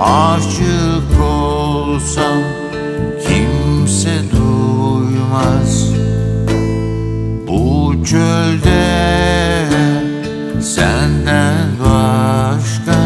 [0.00, 2.38] Aşık olsam
[3.28, 5.92] kimse duymaz.
[7.48, 9.64] Bu çölde
[10.60, 12.98] senden başka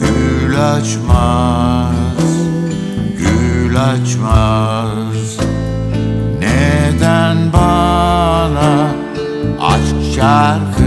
[0.00, 1.94] gül açmaz
[3.18, 5.38] Gül açmaz.
[6.40, 8.88] Neden bana
[9.60, 10.83] aşk şarkısı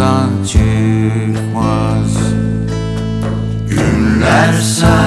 [0.00, 2.16] Yazan çıkmaz.
[3.68, 4.99] Günler sayılı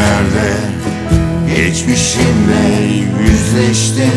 [0.00, 0.56] Bugünlerde
[1.56, 2.84] geçmişimle
[3.22, 4.12] yüzleştim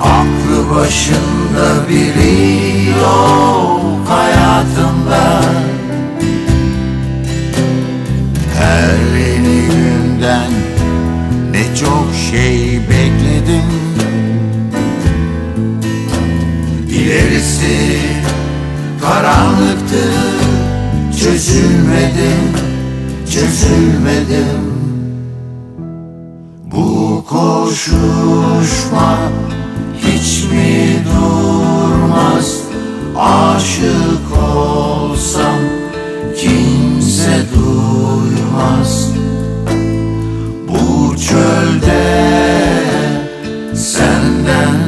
[0.00, 5.42] Aklı başında biri yok hayatımda.
[8.58, 10.52] Her yeni günden
[11.52, 13.70] ne çok şey bekledim.
[16.88, 17.79] İlerisi
[21.40, 22.52] Çözülmedim,
[23.32, 24.60] çözülmedim.
[26.72, 29.18] Bu koşuşma
[29.98, 32.60] hiç mi durmaz?
[33.18, 35.58] Aşık olsam
[36.36, 39.08] kimse duymaz.
[40.68, 42.30] Bu çölde
[43.74, 44.79] senden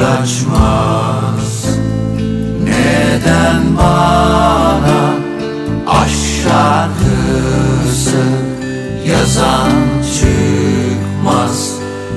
[0.00, 0.26] Gül
[2.64, 5.14] Neden bana
[5.88, 8.22] aşk şarkısı
[9.06, 9.72] yazan
[10.14, 11.74] çıkmaz?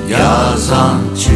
[0.10, 1.33] Yazan çıkmaz